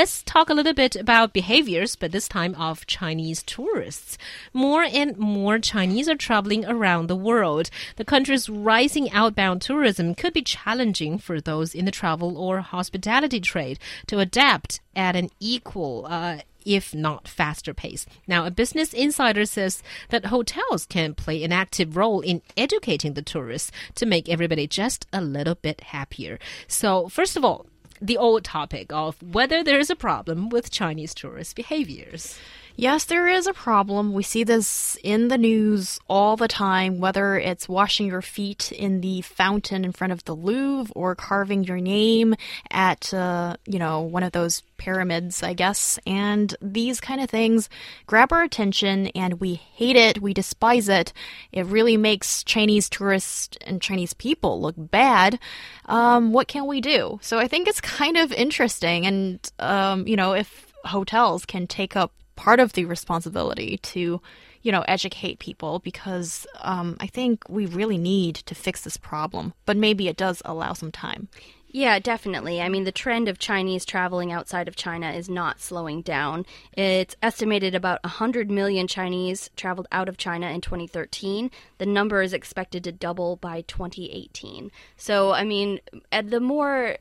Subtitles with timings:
[0.00, 4.16] Let's talk a little bit about behaviors, but this time of Chinese tourists.
[4.54, 7.68] More and more Chinese are traveling around the world.
[7.96, 13.40] The country's rising outbound tourism could be challenging for those in the travel or hospitality
[13.40, 18.06] trade to adapt at an equal uh, if not faster pace.
[18.26, 23.20] Now, a business insider says that hotels can play an active role in educating the
[23.20, 26.38] tourists to make everybody just a little bit happier.
[26.66, 27.66] So, first of all,
[28.00, 32.38] the old topic of whether there is a problem with Chinese tourist behaviors.
[32.80, 34.14] Yes, there is a problem.
[34.14, 39.02] We see this in the news all the time, whether it's washing your feet in
[39.02, 42.36] the fountain in front of the Louvre or carving your name
[42.70, 45.98] at, uh, you know, one of those pyramids, I guess.
[46.06, 47.68] And these kind of things
[48.06, 51.12] grab our attention and we hate it, we despise it.
[51.52, 55.38] It really makes Chinese tourists and Chinese people look bad.
[55.84, 57.18] Um, what can we do?
[57.20, 59.04] So I think it's kind of interesting.
[59.04, 64.18] And, um, you know, if hotels can take up part of the responsibility to,
[64.62, 69.52] you know, educate people because um, I think we really need to fix this problem.
[69.66, 71.28] But maybe it does allow some time.
[71.72, 72.60] Yeah, definitely.
[72.60, 76.46] I mean, the trend of Chinese traveling outside of China is not slowing down.
[76.72, 81.50] It's estimated about 100 million Chinese traveled out of China in 2013.
[81.76, 84.72] The number is expected to double by 2018.
[84.96, 85.78] So, I mean,
[86.10, 86.96] the more,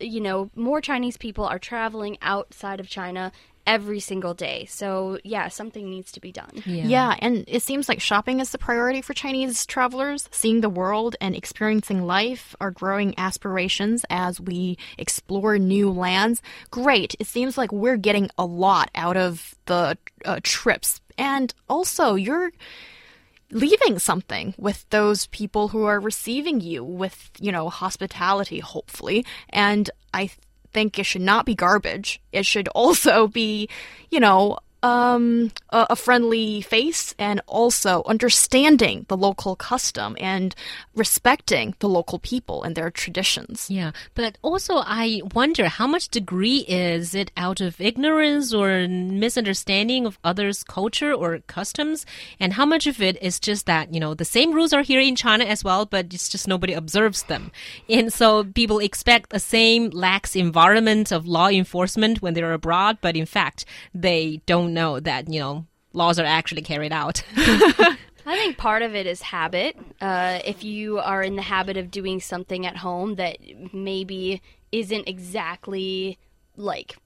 [0.00, 3.32] you know, more Chinese people are traveling outside of China
[3.66, 4.66] every single day.
[4.68, 6.62] So, yeah, something needs to be done.
[6.64, 6.84] Yeah.
[6.86, 7.16] yeah.
[7.18, 10.28] and it seems like shopping is the priority for Chinese travelers.
[10.30, 16.42] Seeing the world and experiencing life are growing aspirations as we explore new lands.
[16.70, 17.14] Great.
[17.18, 21.00] It seems like we're getting a lot out of the uh, trips.
[21.18, 22.52] And also, you're
[23.50, 29.24] leaving something with those people who are receiving you with, you know, hospitality, hopefully.
[29.50, 30.30] And I
[30.72, 32.20] think it should not be garbage.
[32.32, 33.68] It should also be,
[34.10, 40.54] you know, um, a, a, friendly face and also understanding the local custom and
[40.96, 43.68] respecting the local people and their traditions.
[43.70, 50.04] Yeah, but also I wonder how much degree is it out of ignorance or misunderstanding
[50.04, 52.04] of others' culture or customs,
[52.40, 55.00] and how much of it is just that you know the same rules are here
[55.00, 57.52] in China as well, but it's just nobody observes them,
[57.88, 63.16] and so people expect the same lax environment of law enforcement when they're abroad, but
[63.16, 63.64] in fact
[63.94, 67.22] they don't know that you know laws are actually carried out.
[68.24, 69.76] I think part of it is habit.
[70.00, 73.38] Uh, if you are in the habit of doing something at home that
[73.72, 74.40] maybe
[74.70, 76.18] isn't exactly
[76.56, 76.96] like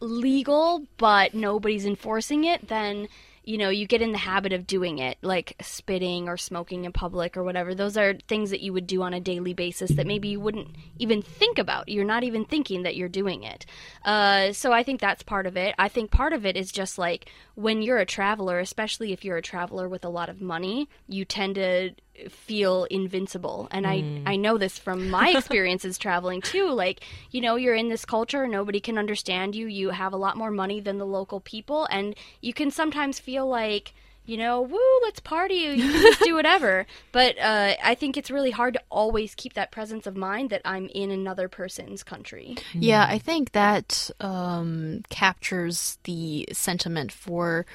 [0.00, 3.08] legal, but nobody's enforcing it, then
[3.44, 6.92] you know, you get in the habit of doing it, like spitting or smoking in
[6.92, 7.74] public or whatever.
[7.74, 10.68] Those are things that you would do on a daily basis that maybe you wouldn't
[10.98, 11.88] even think about.
[11.88, 13.66] You're not even thinking that you're doing it.
[14.04, 15.74] Uh, so I think that's part of it.
[15.78, 19.36] I think part of it is just like when you're a traveler, especially if you're
[19.36, 21.90] a traveler with a lot of money, you tend to
[22.28, 24.22] feel invincible and mm.
[24.26, 28.04] i i know this from my experiences traveling too like you know you're in this
[28.04, 31.86] culture nobody can understand you you have a lot more money than the local people
[31.90, 33.92] and you can sometimes feel like
[34.26, 35.54] you know, woo, let's party.
[35.54, 36.86] You can just do whatever.
[37.12, 40.62] But uh, I think it's really hard to always keep that presence of mind that
[40.64, 42.56] I'm in another person's country.
[42.72, 47.66] Yeah, I think that um, captures the sentiment for,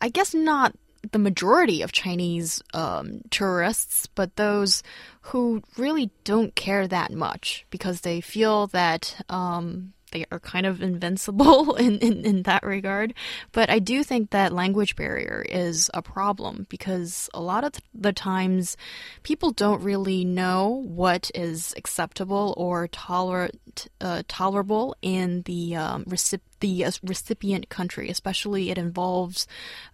[0.00, 0.74] I guess, not
[1.10, 4.82] the majority of Chinese um, tourists, but those
[5.22, 10.80] who really don't care that much because they feel that um, they are kind of
[10.80, 13.14] invincible in, in, in that regard.
[13.50, 18.12] But I do think that language barrier is a problem because a lot of the
[18.12, 18.76] times
[19.22, 23.50] people don't really know what is acceptable or toler-
[24.00, 29.46] uh, tolerable in the um, recipient the uh, recipient country, especially it involves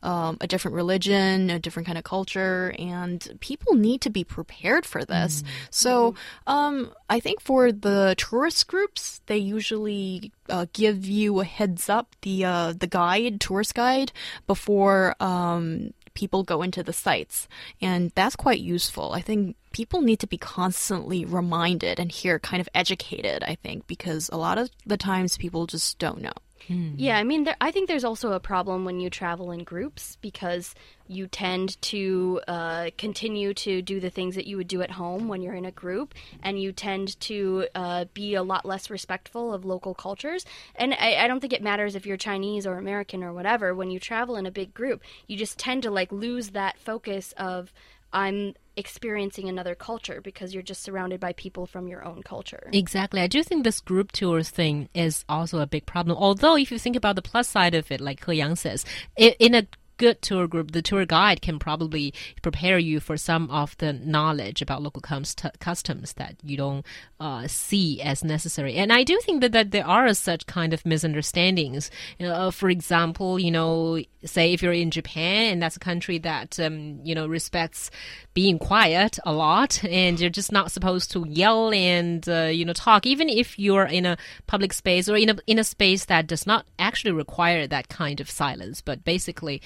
[0.03, 4.87] um, a different religion, a different kind of culture, and people need to be prepared
[4.87, 5.43] for this.
[5.43, 5.47] Mm.
[5.71, 6.15] So
[6.47, 12.15] um, I think for the tourist groups, they usually uh, give you a heads up,
[12.23, 14.13] the uh, the guide, tourist guide,
[14.47, 17.49] before um, people go into the sites,
[17.81, 19.13] and that's quite useful.
[19.13, 23.43] I think people need to be constantly reminded and here kind of educated.
[23.43, 26.33] I think because a lot of the times people just don't know.
[26.67, 26.95] Hmm.
[26.97, 30.17] Yeah, I mean, there, I think there's also a problem when you travel in groups
[30.21, 30.75] because
[31.07, 35.29] you tend to uh, continue to do the things that you would do at home
[35.29, 39.53] when you're in a group, and you tend to uh, be a lot less respectful
[39.55, 40.45] of local cultures.
[40.75, 43.75] And I, I, don't think it matters if you're Chinese or American or whatever.
[43.75, 47.33] When you travel in a big group, you just tend to like lose that focus
[47.39, 47.73] of
[48.13, 52.71] I'm experiencing another culture because you're just surrounded by people from your own culture.
[52.73, 53.21] Exactly.
[53.21, 56.17] I do think this group tours thing is also a big problem.
[56.17, 58.85] Although, if you think about the plus side of it, like He Yang says,
[59.17, 59.67] in a
[59.99, 64.63] good tour group, the tour guide can probably prepare you for some of the knowledge
[64.63, 66.87] about local customs that you don't
[67.21, 68.75] uh, see as necessary.
[68.75, 71.91] And I do think that, that there are such kind of misunderstandings.
[72.21, 76.59] Uh, for example, you know, say if you're in Japan and that's a country that
[76.61, 77.91] um, you know respects
[78.35, 82.73] being quiet a lot, and you're just not supposed to yell and uh, you know
[82.73, 84.17] talk, even if you're in a
[84.47, 88.21] public space or in a in a space that does not actually require that kind
[88.21, 89.61] of silence, but basically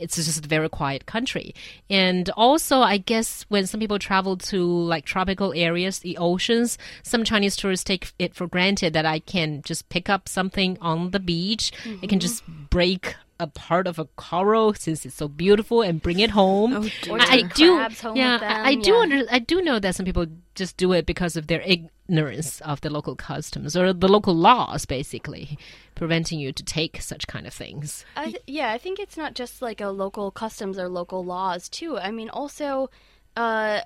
[0.00, 1.54] it's just a very quiet country.
[1.88, 7.24] And also, I guess when some people travel to like tropical areas, the oceans, some
[7.24, 11.20] Chinese tourists take it for granted that I can just pick up something on the
[11.20, 11.72] beach.
[11.84, 12.04] Mm -hmm.
[12.04, 16.20] I can just break a part of a coral since it's so beautiful and bring
[16.20, 16.74] it home.
[16.74, 17.72] Oh, I, I do,
[18.14, 21.36] yeah, I, I, do under, I do know that some people just do it because
[21.36, 21.62] of their
[22.10, 25.56] ignorance of the local customs or the local laws, basically
[25.94, 28.04] preventing you to take such kind of things.
[28.16, 31.98] I yeah, I think it's not just like a local customs or local laws too.
[31.98, 32.90] I mean, also.
[33.36, 33.82] Uh,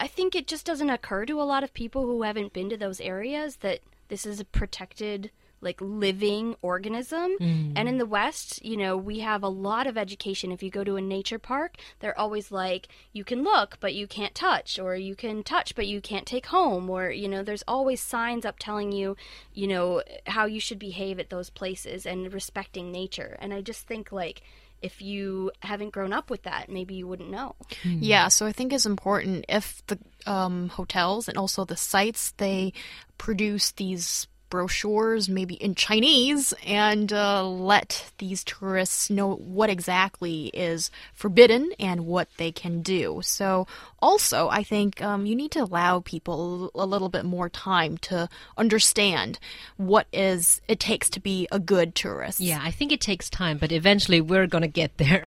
[0.00, 2.76] I think it just doesn't occur to a lot of people who haven't been to
[2.76, 7.36] those areas that this is a protected like living organism.
[7.40, 7.72] Mm.
[7.76, 10.52] And in the West, you know, we have a lot of education.
[10.52, 14.06] If you go to a nature park, they're always like, you can look, but you
[14.06, 17.64] can't touch, or you can touch, but you can't take home, or, you know, there's
[17.66, 19.16] always signs up telling you,
[19.52, 23.36] you know, how you should behave at those places and respecting nature.
[23.40, 24.42] And I just think, like,
[24.80, 27.56] if you haven't grown up with that, maybe you wouldn't know.
[27.82, 27.98] Mm.
[28.00, 32.72] Yeah, so I think it's important if the um, hotels and also the sites they
[33.16, 40.90] produce these brochures, maybe in Chinese, and uh, let these tourists know what exactly is
[41.14, 43.20] forbidden and what they can do.
[43.22, 43.66] So,
[44.00, 48.28] also, I think um, you need to allow people a little bit more time to
[48.56, 49.38] understand
[49.76, 52.40] what is it takes to be a good tourist.
[52.40, 55.08] Yeah, I think it takes time, but eventually we're going to get there.